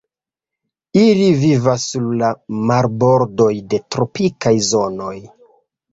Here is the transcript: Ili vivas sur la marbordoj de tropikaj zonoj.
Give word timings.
Ili 1.01 1.27
vivas 1.41 1.85
sur 1.91 2.07
la 2.23 2.31
marbordoj 2.71 3.53
de 3.75 3.83
tropikaj 3.97 4.59
zonoj. 4.71 5.17